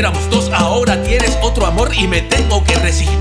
[0.00, 3.19] Éramos dos, ahora tienes otro amor y me tengo que resignar.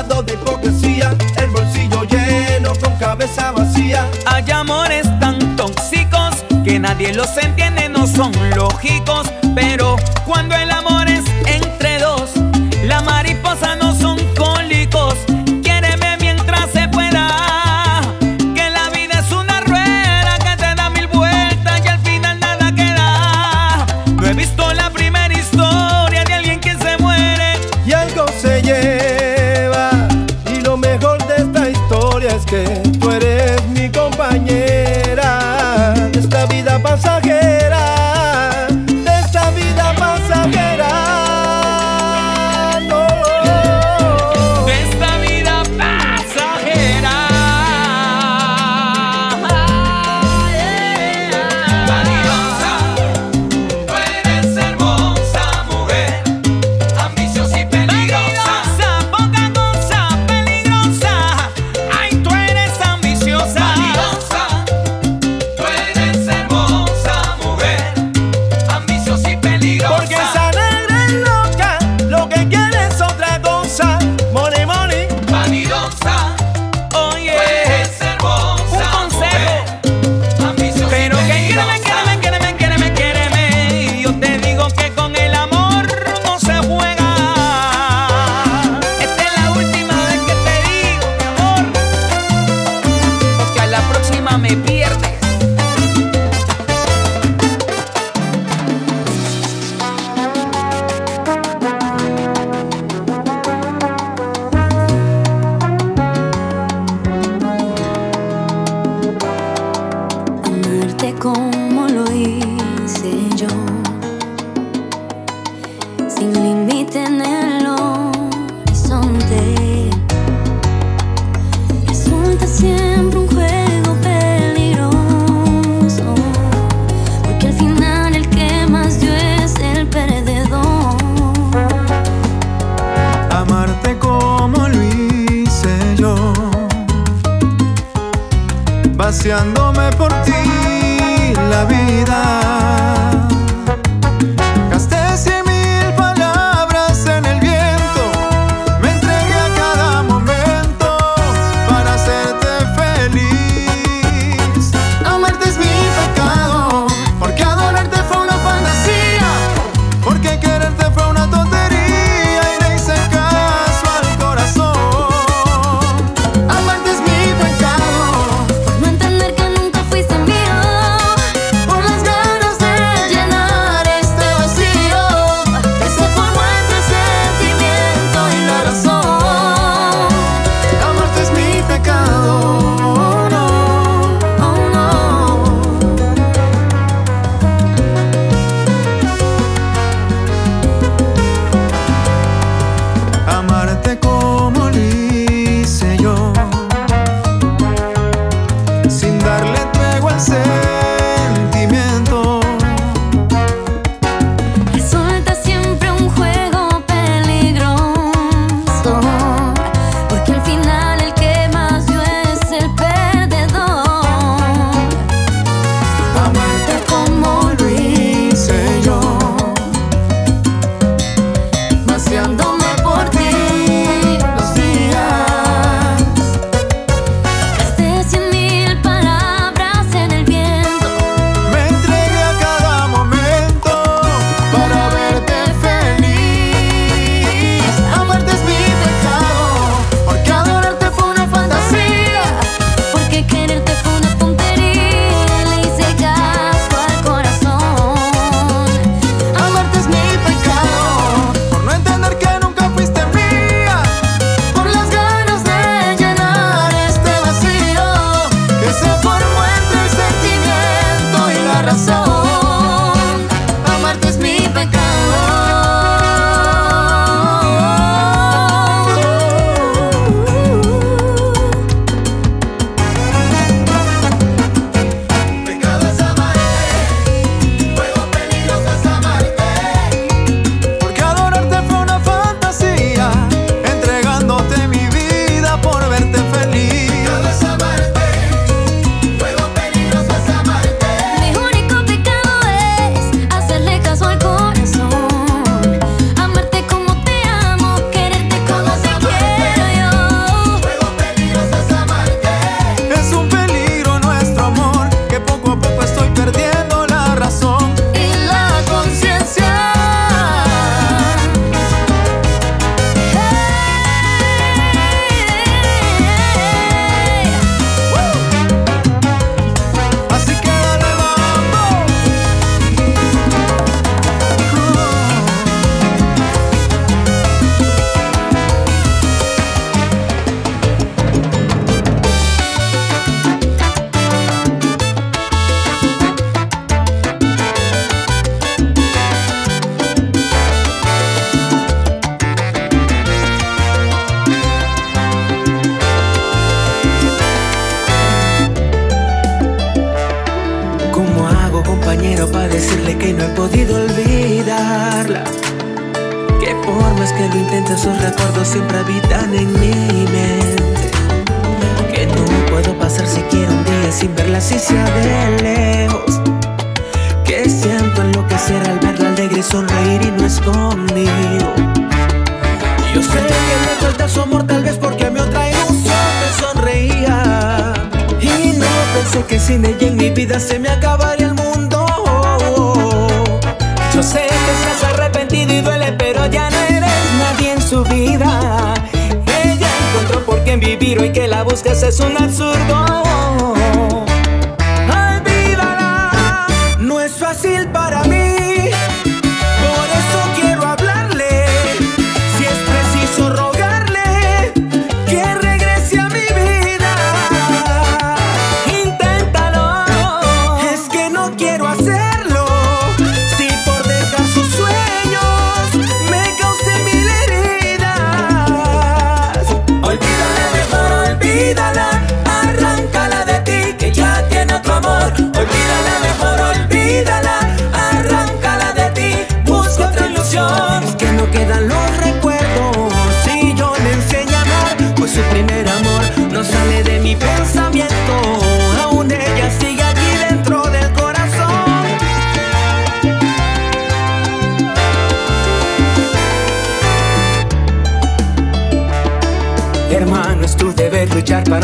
[0.00, 4.08] cargado de hipocresía, el bolsillo lleno con cabeza vacía.
[4.26, 10.69] Hay amores tan tóxicos que nadie los entiende, no son lógicos, pero cuando el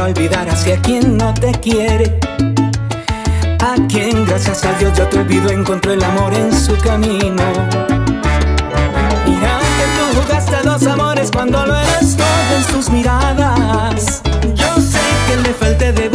[0.07, 2.19] olvidar hacia quien no te quiere.
[3.61, 7.43] A quien gracias a Dios ya te olvido encontró el amor en su camino.
[9.27, 14.23] Mira que tú jugaste dos amores cuando lo eres todo en sus miradas.
[14.55, 16.09] Yo sé que le falté de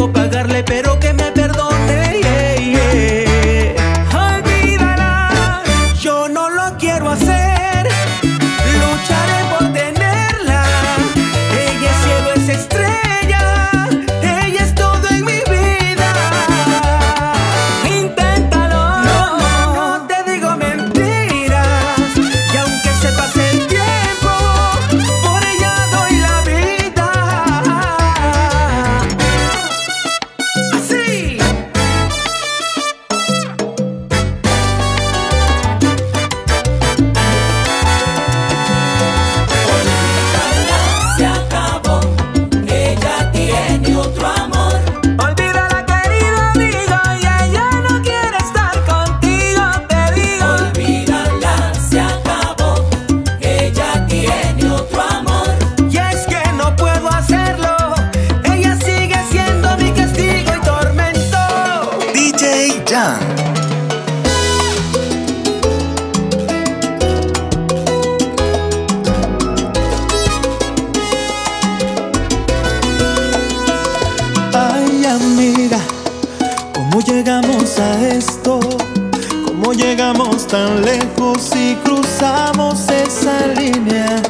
[80.52, 84.22] tan lejos y cruzamos esa línea.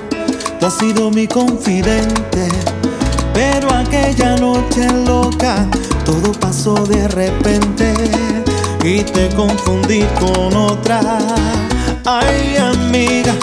[0.60, 2.48] Tú has sido mi confidente,
[3.34, 5.66] pero aquella noche loca
[6.06, 7.92] todo pasó de repente
[8.84, 11.02] y te confundí con otra.
[12.06, 13.34] Ay amiga,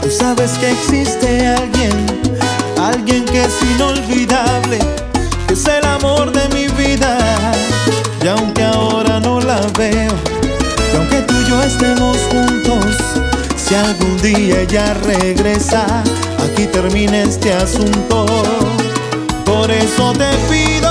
[0.00, 2.06] tú sabes que existe alguien,
[2.80, 4.78] alguien que es inolvidable,
[5.48, 7.18] que es el amor de mi vida.
[8.22, 10.37] Y aunque ahora no la veo,
[11.48, 12.96] yo estemos juntos.
[13.56, 15.86] Si algún día ella regresa,
[16.38, 18.26] aquí termina este asunto.
[19.44, 20.87] Por eso te pido.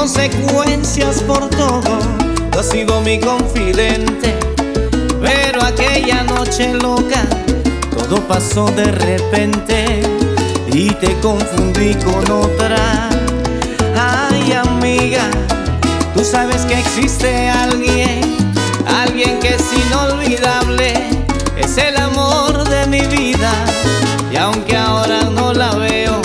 [0.00, 1.98] consecuencias por todo.
[2.50, 4.34] Tú has sido mi confidente,
[5.20, 7.22] pero aquella noche loca
[7.90, 10.00] todo pasó de repente
[10.72, 13.10] y te confundí con otra.
[13.94, 15.30] Ay amiga,
[16.14, 18.22] tú sabes que existe alguien,
[19.04, 20.94] alguien que es inolvidable,
[21.58, 23.52] es el amor de mi vida.
[24.32, 26.22] Y aunque ahora no la veo,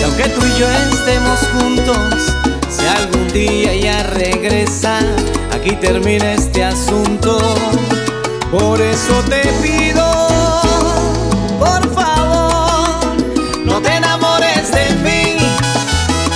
[0.00, 2.18] y aunque tú y yo estemos juntos,
[3.38, 4.98] día ya regresa,
[5.52, 7.38] aquí termina este asunto.
[8.50, 10.04] Por eso te pido,
[11.60, 13.16] por favor,
[13.64, 15.36] no te enamores de mí,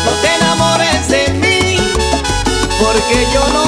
[0.04, 1.76] no te enamores de mí,
[2.78, 3.61] porque yo no...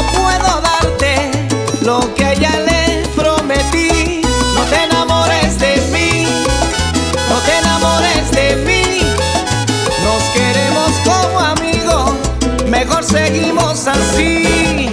[13.14, 14.92] seguimos así.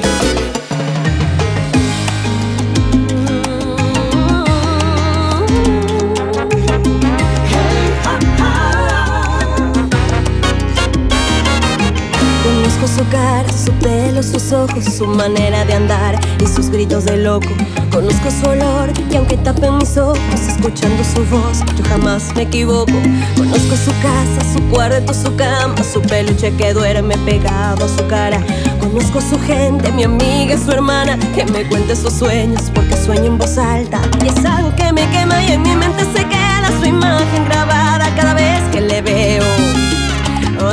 [12.44, 17.18] Conozco su cara, su pelo, sus ojos, su manera de andar y sus gritos de
[17.18, 17.50] loco
[17.92, 22.94] Conozco su olor y aunque tapen mis ojos escuchando su voz, yo jamás me equivoco.
[23.36, 28.40] Conozco su casa, su cuarto, su cama, su peluche que duerme pegado a su cara.
[28.80, 33.38] Conozco su gente, mi amiga, su hermana, que me cuente sus sueños porque sueño en
[33.38, 34.02] voz alta.
[34.24, 38.10] Y es algo que me quema y en mi mente se queda su imagen grabada
[38.16, 39.44] cada vez que le veo.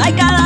[0.00, 0.38] Ay, cada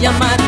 [0.00, 0.47] temprano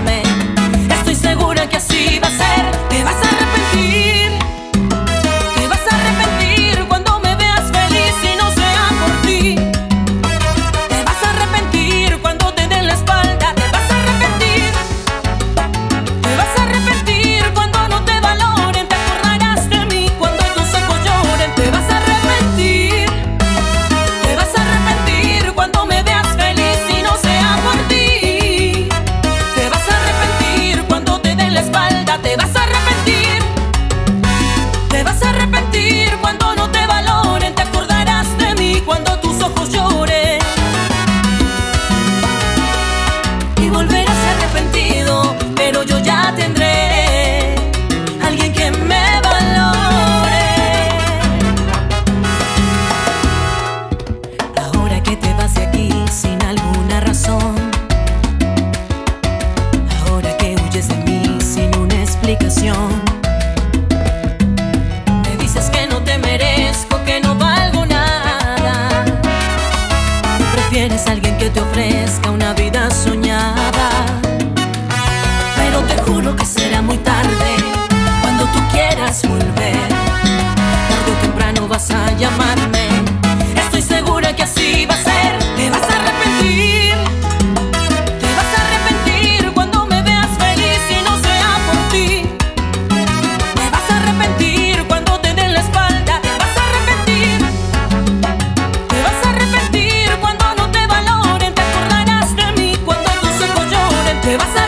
[104.23, 104.60] では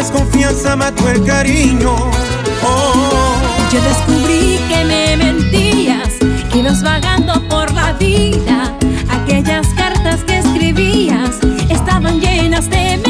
[0.00, 1.94] desconfianza mató el cariño.
[2.64, 3.34] Oh.
[3.70, 6.14] Yo descubrí que me mentías,
[6.50, 8.74] que ibas vagando por la vida.
[9.10, 11.38] Aquellas cartas que escribías
[11.68, 13.09] estaban llenas de mentiras.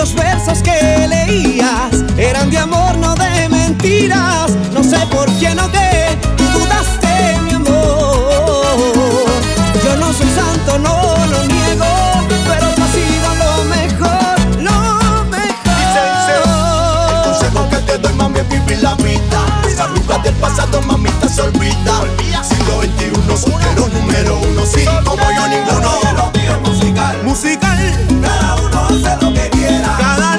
[0.00, 4.50] Aquellos versos que leías eran de amor, no de mentiras.
[4.72, 6.16] No sé por qué no te
[6.54, 8.78] dudaste, mi amor.
[9.84, 10.96] Yo no soy santo, no
[11.26, 11.84] lo niego,
[12.48, 17.22] pero tú has sido lo mejor, lo dice, el mejor.
[17.24, 19.60] consejo que te doy, mami, es vivir la vida.
[19.64, 22.04] Las arrugas del pasado, mamita, se olvida.
[22.42, 25.90] Siglo XXI, soltero número uno, sí, como yo ninguno.
[27.22, 28.09] Musical, cada
[29.00, 29.96] uno hace lo que quiera.
[29.98, 30.36] Cada